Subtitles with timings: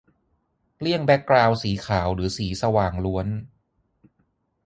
[0.81, 3.27] -เลี่ยงแบคกราวนด์สีขาวหรือสีสว่างล้วน